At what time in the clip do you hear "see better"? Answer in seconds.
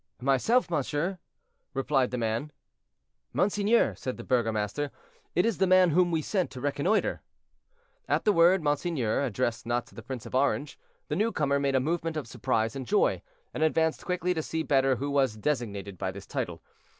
14.41-14.95